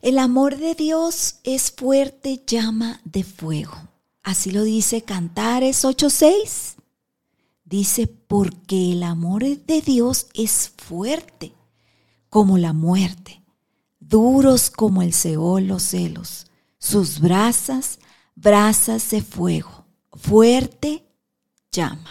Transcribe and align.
El 0.00 0.18
amor 0.18 0.56
de 0.58 0.74
Dios 0.74 1.36
es 1.42 1.72
fuerte 1.72 2.42
llama 2.46 3.00
de 3.04 3.24
fuego. 3.24 3.76
Así 4.22 4.52
lo 4.52 4.62
dice 4.62 5.02
Cantares 5.02 5.84
8:6. 5.84 6.76
Dice, 7.64 8.06
porque 8.06 8.92
el 8.92 9.02
amor 9.02 9.42
de 9.42 9.82
Dios 9.82 10.28
es 10.34 10.72
fuerte 10.76 11.52
como 12.30 12.58
la 12.58 12.72
muerte, 12.72 13.42
duros 13.98 14.70
como 14.70 15.02
el 15.02 15.12
Seol 15.12 15.66
los 15.66 15.82
celos, 15.82 16.46
sus 16.78 17.20
brasas, 17.20 17.98
brasas 18.34 19.10
de 19.10 19.20
fuego, 19.22 19.84
fuerte 20.12 21.04
llama. 21.70 22.10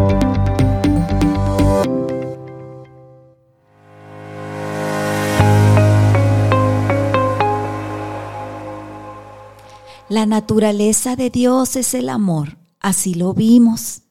La 10.11 10.25
naturaleza 10.25 11.15
de 11.15 11.29
Dios 11.29 11.77
es 11.77 11.93
el 11.93 12.09
amor, 12.09 12.57
así 12.81 13.13
lo 13.13 13.33
vimos, 13.33 14.01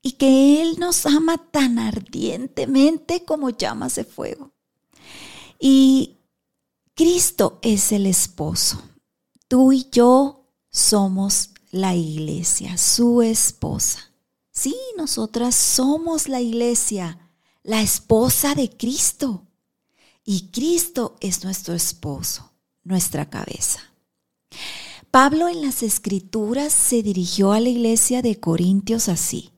y 0.00 0.12
que 0.12 0.62
Él 0.62 0.76
nos 0.78 1.04
ama 1.04 1.36
tan 1.36 1.78
ardientemente 1.78 3.26
como 3.26 3.50
llamas 3.50 3.96
de 3.96 4.04
fuego. 4.04 4.52
Y 5.60 6.16
Cristo 6.94 7.58
es 7.60 7.92
el 7.92 8.06
esposo. 8.06 8.82
Tú 9.46 9.72
y 9.72 9.86
yo 9.92 10.48
somos 10.70 11.50
la 11.70 11.94
iglesia, 11.94 12.78
su 12.78 13.20
esposa. 13.20 14.14
Sí, 14.50 14.74
nosotras 14.96 15.54
somos 15.54 16.26
la 16.26 16.40
iglesia, 16.40 17.18
la 17.62 17.82
esposa 17.82 18.54
de 18.54 18.70
Cristo. 18.70 19.46
Y 20.24 20.48
Cristo 20.52 21.18
es 21.20 21.44
nuestro 21.44 21.74
esposo, 21.74 22.50
nuestra 22.82 23.28
cabeza. 23.28 23.93
Pablo 25.14 25.48
en 25.48 25.62
las 25.62 25.84
escrituras 25.84 26.72
se 26.72 27.00
dirigió 27.00 27.52
a 27.52 27.60
la 27.60 27.68
iglesia 27.68 28.20
de 28.20 28.40
Corintios 28.40 29.08
así. 29.08 29.52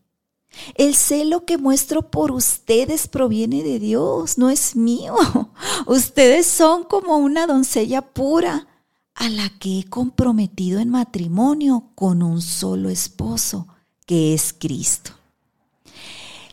El 0.75 0.95
celo 0.95 1.47
que 1.47 1.57
muestro 1.57 2.11
por 2.11 2.31
ustedes 2.31 3.09
proviene 3.09 3.63
de 3.63 3.79
Dios, 3.79 4.37
no 4.37 4.51
es 4.51 4.77
mío. 4.77 5.15
Ustedes 5.87 6.47
son 6.47 6.85
como 6.85 7.17
una 7.17 7.47
doncella 7.47 8.03
pura 8.03 8.69
a 9.15 9.31
la 9.31 9.49
que 9.59 9.79
he 9.79 9.85
comprometido 9.85 10.79
en 10.79 10.91
matrimonio 10.91 11.91
con 11.95 12.23
un 12.23 12.43
solo 12.43 12.91
esposo, 12.91 13.67
que 14.05 14.35
es 14.35 14.53
Cristo. 14.53 15.13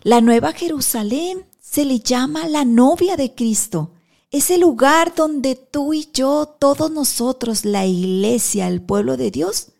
La 0.03 0.21
nueva 0.21 0.53
Jerusalén 0.53 1.45
se 1.59 1.83
le 1.83 1.99
llama 1.99 2.47
la 2.47 2.63
novia 2.63 3.17
de 3.17 3.35
Cristo 3.35 3.91
ese 4.33 4.57
lugar 4.57 5.13
donde 5.13 5.55
tú 5.55 5.93
y 5.93 6.09
yo, 6.11 6.47
todos 6.59 6.89
nosotros, 6.89 7.65
la 7.65 7.85
iglesia, 7.85 8.67
el 8.67 8.81
pueblo 8.81 9.15
de 9.15 9.29
Dios, 9.29 9.73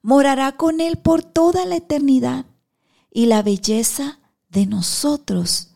morará 0.00 0.52
con 0.52 0.80
Él 0.80 0.96
por 0.96 1.24
toda 1.24 1.66
la 1.66 1.74
eternidad. 1.74 2.46
Y 3.10 3.26
la 3.26 3.42
belleza 3.42 4.20
de 4.48 4.66
nosotros, 4.66 5.70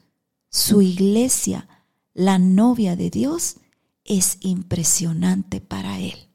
su 0.49 0.81
iglesia, 0.81 1.69
la 2.15 2.39
novia 2.39 2.95
de 2.95 3.11
Dios, 3.11 3.57
es 4.05 4.39
impresionante 4.43 5.61
para 5.61 5.99
Él. 5.99 6.29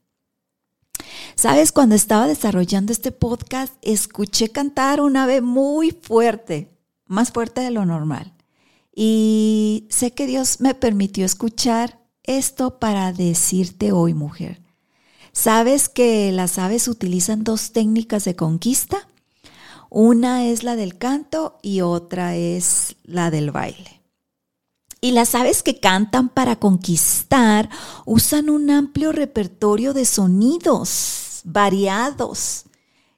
Sabes, 1.35 1.71
cuando 1.71 1.95
estaba 1.95 2.27
desarrollando 2.27 2.91
este 2.91 3.13
podcast, 3.13 3.73
escuché 3.81 4.49
cantar 4.49 4.99
una 4.99 5.23
ave 5.23 5.39
muy 5.39 5.91
fuerte, 5.91 6.77
más 7.05 7.31
fuerte 7.31 7.61
de 7.61 7.71
lo 7.71 7.85
normal. 7.85 8.34
Y 8.95 9.87
sé 9.89 10.13
que 10.13 10.25
Dios 10.25 10.61
me 10.61 10.73
permitió 10.73 11.25
escuchar 11.25 11.99
esto 12.23 12.79
para 12.79 13.11
decirte 13.11 13.91
hoy, 13.91 14.13
mujer. 14.13 14.61
¿Sabes 15.33 15.89
que 15.89 16.31
las 16.31 16.57
aves 16.57 16.87
utilizan 16.87 17.43
dos 17.43 17.73
técnicas 17.73 18.23
de 18.23 18.37
conquista? 18.37 19.09
Una 19.89 20.45
es 20.45 20.63
la 20.63 20.77
del 20.77 20.97
canto 20.97 21.59
y 21.61 21.81
otra 21.81 22.35
es 22.35 22.95
la 23.03 23.31
del 23.31 23.51
baile. 23.51 24.01
Y 25.01 25.11
las 25.11 25.35
aves 25.35 25.61
que 25.61 25.79
cantan 25.79 26.29
para 26.29 26.55
conquistar 26.55 27.69
usan 28.05 28.49
un 28.49 28.71
amplio 28.71 29.11
repertorio 29.11 29.93
de 29.93 30.05
sonidos 30.05 31.41
variados 31.43 32.63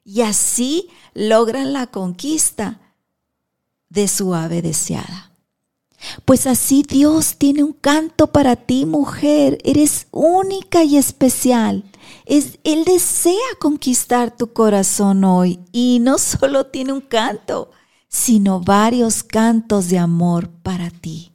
y 0.04 0.22
así 0.22 0.88
logran 1.14 1.72
la 1.72 1.86
conquista 1.86 2.80
de 3.88 4.08
su 4.08 4.34
ave 4.34 4.60
deseada. 4.60 5.32
Pues 6.28 6.46
así 6.46 6.82
Dios 6.86 7.36
tiene 7.38 7.62
un 7.62 7.72
canto 7.72 8.26
para 8.26 8.54
ti, 8.54 8.84
mujer. 8.84 9.56
Eres 9.64 10.08
única 10.10 10.84
y 10.84 10.98
especial. 10.98 11.84
Es, 12.26 12.58
Él 12.64 12.84
desea 12.84 13.32
conquistar 13.58 14.36
tu 14.36 14.52
corazón 14.52 15.24
hoy 15.24 15.58
y 15.72 16.00
no 16.00 16.18
solo 16.18 16.66
tiene 16.66 16.92
un 16.92 17.00
canto, 17.00 17.70
sino 18.08 18.60
varios 18.60 19.22
cantos 19.22 19.88
de 19.88 19.96
amor 19.96 20.50
para 20.50 20.90
ti. 20.90 21.32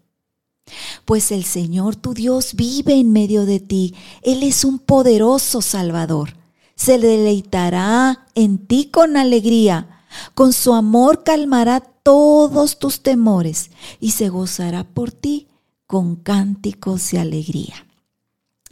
Pues 1.06 1.32
el 1.32 1.44
Señor 1.44 1.96
tu 1.96 2.14
Dios 2.14 2.54
vive 2.54 2.94
en 2.94 3.12
medio 3.12 3.48
de 3.48 3.60
ti. 3.60 3.96
Él 4.22 4.44
es 4.44 4.64
un 4.64 4.78
poderoso 4.78 5.64
Salvador. 5.64 6.36
Se 6.76 7.00
deleitará 7.00 8.28
en 8.36 8.60
ti 8.60 8.92
con 8.92 9.18
alegría. 9.18 9.93
Con 10.34 10.54
su 10.54 10.74
amor 10.74 11.24
calmará 11.24 11.80
todos 11.80 12.80
tus 12.80 13.02
temores 13.02 13.72
y 14.00 14.12
se 14.12 14.30
gozará 14.30 14.84
por 14.84 15.12
ti 15.12 15.48
con 15.88 16.16
cánticos 16.16 17.12
de 17.12 17.20
alegría. 17.20 17.88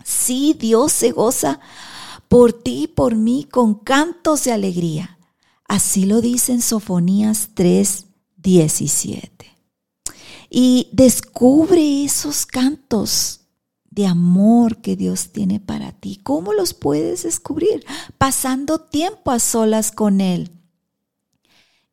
Sí, 0.03 0.55
Dios 0.59 0.91
se 0.91 1.11
goza 1.11 1.59
por 2.27 2.53
ti 2.53 2.83
y 2.83 2.87
por 2.87 3.15
mí 3.15 3.47
con 3.49 3.75
cantos 3.75 4.43
de 4.43 4.51
alegría. 4.51 5.17
Así 5.67 6.05
lo 6.05 6.21
dice 6.21 6.51
en 6.53 6.61
Sofonías 6.61 7.49
3, 7.53 8.05
17. 8.37 9.57
Y 10.49 10.89
descubre 10.91 12.03
esos 12.03 12.45
cantos 12.45 13.41
de 13.89 14.07
amor 14.07 14.77
que 14.81 14.95
Dios 14.95 15.31
tiene 15.31 15.59
para 15.59 15.91
ti. 15.91 16.19
¿Cómo 16.23 16.53
los 16.53 16.73
puedes 16.73 17.23
descubrir? 17.23 17.85
Pasando 18.17 18.79
tiempo 18.79 19.31
a 19.31 19.39
solas 19.39 19.91
con 19.91 20.21
Él 20.21 20.51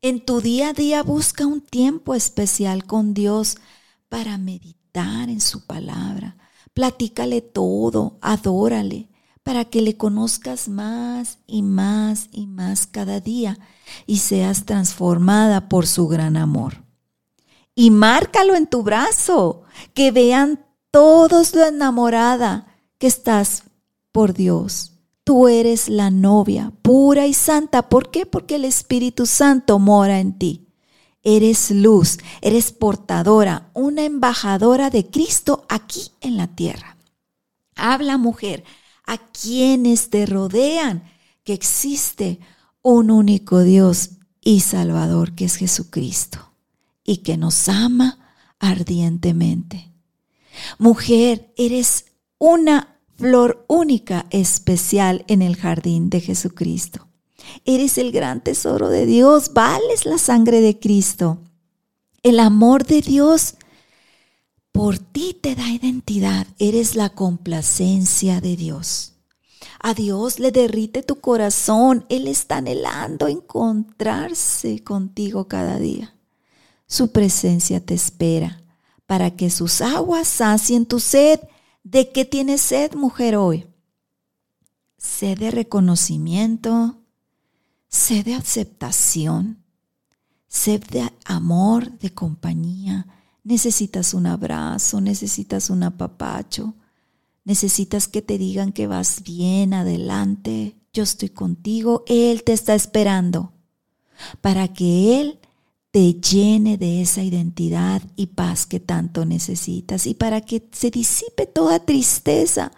en 0.00 0.24
tu 0.24 0.40
día 0.40 0.70
a 0.70 0.72
día 0.72 1.02
busca 1.02 1.46
un 1.46 1.60
tiempo 1.60 2.14
especial 2.14 2.84
con 2.84 3.14
Dios 3.14 3.56
para 4.08 4.38
meditar 4.38 5.28
en 5.28 5.40
su 5.40 5.66
palabra. 5.66 6.36
Platícale 6.72 7.40
todo, 7.40 8.18
adórale, 8.20 9.08
para 9.42 9.64
que 9.64 9.82
le 9.82 9.96
conozcas 9.96 10.68
más 10.68 11.38
y 11.46 11.62
más 11.62 12.28
y 12.32 12.46
más 12.46 12.86
cada 12.86 13.20
día 13.20 13.58
y 14.06 14.18
seas 14.18 14.66
transformada 14.66 15.68
por 15.68 15.86
su 15.86 16.06
gran 16.06 16.36
amor. 16.36 16.84
Y 17.74 17.90
márcalo 17.90 18.54
en 18.54 18.66
tu 18.66 18.82
brazo, 18.82 19.62
que 19.94 20.10
vean 20.10 20.64
todos 20.90 21.54
lo 21.54 21.64
enamorada 21.64 22.66
que 22.98 23.06
estás 23.06 23.64
por 24.12 24.34
Dios 24.34 24.97
tú 25.28 25.46
eres 25.46 25.90
la 25.90 26.08
novia 26.08 26.72
pura 26.80 27.26
y 27.26 27.34
santa. 27.34 27.90
¿Por 27.90 28.10
qué? 28.10 28.24
Porque 28.24 28.54
el 28.54 28.64
Espíritu 28.64 29.26
Santo 29.26 29.78
mora 29.78 30.20
en 30.20 30.38
ti. 30.38 30.68
Eres 31.22 31.70
luz, 31.70 32.16
eres 32.40 32.72
portadora, 32.72 33.68
una 33.74 34.06
embajadora 34.06 34.88
de 34.88 35.10
Cristo 35.10 35.66
aquí 35.68 36.12
en 36.22 36.38
la 36.38 36.46
tierra. 36.46 36.96
Habla 37.76 38.16
mujer 38.16 38.64
a 39.04 39.18
quienes 39.18 40.08
te 40.08 40.24
rodean 40.24 41.04
que 41.44 41.52
existe 41.52 42.40
un 42.80 43.10
único 43.10 43.60
Dios 43.60 44.12
y 44.40 44.60
Salvador 44.60 45.34
que 45.34 45.44
es 45.44 45.56
Jesucristo 45.56 46.54
y 47.04 47.18
que 47.18 47.36
nos 47.36 47.68
ama 47.68 48.32
ardientemente. 48.60 49.92
Mujer, 50.78 51.52
eres 51.58 52.06
una 52.38 52.97
flor 53.18 53.64
única, 53.68 54.26
especial 54.30 55.24
en 55.28 55.42
el 55.42 55.56
jardín 55.56 56.08
de 56.08 56.20
Jesucristo. 56.20 57.08
Eres 57.64 57.98
el 57.98 58.12
gran 58.12 58.42
tesoro 58.42 58.88
de 58.88 59.06
Dios, 59.06 59.52
vales 59.52 60.06
la 60.06 60.18
sangre 60.18 60.60
de 60.60 60.78
Cristo. 60.78 61.38
El 62.22 62.40
amor 62.40 62.86
de 62.86 63.00
Dios 63.02 63.56
por 64.72 64.98
ti 64.98 65.36
te 65.40 65.56
da 65.56 65.68
identidad. 65.68 66.46
Eres 66.58 66.94
la 66.94 67.10
complacencia 67.10 68.40
de 68.40 68.54
Dios. 68.56 69.14
A 69.80 69.94
Dios 69.94 70.38
le 70.38 70.52
derrite 70.52 71.02
tu 71.02 71.20
corazón. 71.20 72.04
Él 72.08 72.28
está 72.28 72.58
anhelando 72.58 73.26
encontrarse 73.26 74.82
contigo 74.84 75.48
cada 75.48 75.78
día. 75.78 76.14
Su 76.86 77.10
presencia 77.10 77.84
te 77.84 77.94
espera 77.94 78.62
para 79.06 79.32
que 79.32 79.50
sus 79.50 79.80
aguas 79.80 80.28
sacien 80.28 80.86
tu 80.86 81.00
sed. 81.00 81.40
¿De 81.90 82.12
qué 82.12 82.26
tienes 82.26 82.60
sed, 82.60 82.92
mujer, 82.92 83.36
hoy? 83.36 83.64
Sed 84.98 85.38
de 85.38 85.50
reconocimiento, 85.50 86.98
sed 87.88 88.26
de 88.26 88.34
aceptación, 88.34 89.64
sed 90.48 90.84
de 90.90 91.10
amor, 91.24 91.98
de 91.98 92.12
compañía. 92.12 93.06
Necesitas 93.42 94.12
un 94.12 94.26
abrazo, 94.26 95.00
necesitas 95.00 95.70
un 95.70 95.82
apapacho, 95.82 96.74
necesitas 97.44 98.06
que 98.06 98.20
te 98.20 98.36
digan 98.36 98.72
que 98.72 98.86
vas 98.86 99.22
bien, 99.22 99.72
adelante, 99.72 100.76
yo 100.92 101.04
estoy 101.04 101.30
contigo, 101.30 102.04
Él 102.06 102.44
te 102.44 102.52
está 102.52 102.74
esperando. 102.74 103.54
Para 104.42 104.68
que 104.74 105.22
Él 105.22 105.38
te 105.98 106.14
llene 106.14 106.78
de 106.78 107.02
esa 107.02 107.24
identidad 107.24 108.00
y 108.14 108.26
paz 108.26 108.66
que 108.66 108.78
tanto 108.78 109.24
necesitas 109.24 110.06
y 110.06 110.14
para 110.14 110.40
que 110.42 110.68
se 110.70 110.92
disipe 110.92 111.44
toda 111.44 111.80
tristeza, 111.80 112.70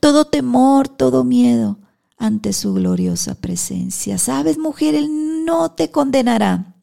todo 0.00 0.24
temor, 0.24 0.88
todo 0.88 1.22
miedo 1.22 1.78
ante 2.18 2.52
su 2.52 2.74
gloriosa 2.74 3.36
presencia. 3.36 4.18
Sabes, 4.18 4.58
mujer, 4.58 4.96
Él 4.96 5.44
no 5.44 5.70
te 5.70 5.92
condenará. 5.92 6.74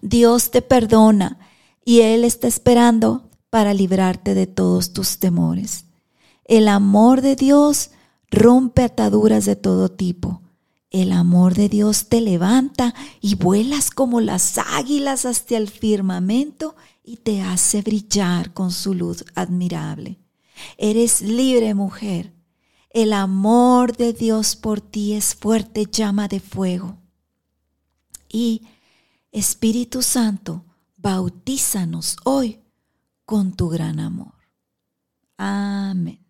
Dios 0.00 0.50
te 0.50 0.62
perdona 0.62 1.38
y 1.84 2.00
Él 2.00 2.24
está 2.24 2.48
esperando 2.48 3.28
para 3.50 3.74
librarte 3.74 4.32
de 4.32 4.46
todos 4.46 4.94
tus 4.94 5.18
temores. 5.18 5.84
El 6.46 6.66
amor 6.66 7.20
de 7.20 7.36
Dios 7.36 7.90
rompe 8.30 8.84
ataduras 8.84 9.44
de 9.44 9.54
todo 9.54 9.90
tipo. 9.90 10.41
El 10.92 11.10
amor 11.10 11.54
de 11.54 11.70
Dios 11.70 12.10
te 12.10 12.20
levanta 12.20 12.94
y 13.22 13.36
vuelas 13.36 13.90
como 13.90 14.20
las 14.20 14.58
águilas 14.58 15.24
hasta 15.24 15.56
el 15.56 15.70
firmamento 15.70 16.76
y 17.02 17.16
te 17.16 17.40
hace 17.40 17.80
brillar 17.80 18.52
con 18.52 18.70
su 18.70 18.92
luz 18.92 19.24
admirable. 19.34 20.18
Eres 20.76 21.22
libre 21.22 21.72
mujer. 21.72 22.34
El 22.90 23.14
amor 23.14 23.96
de 23.96 24.12
Dios 24.12 24.54
por 24.54 24.82
ti 24.82 25.14
es 25.14 25.34
fuerte 25.34 25.86
llama 25.90 26.28
de 26.28 26.40
fuego. 26.40 26.98
Y 28.28 28.66
Espíritu 29.30 30.02
Santo, 30.02 30.66
bautízanos 30.98 32.18
hoy 32.24 32.60
con 33.24 33.54
tu 33.54 33.70
gran 33.70 33.98
amor. 33.98 34.34
Amén. 35.38 36.21